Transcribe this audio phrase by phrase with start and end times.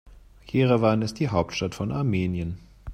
[0.47, 2.57] Jerewan ist die Hauptstadt von Armenien.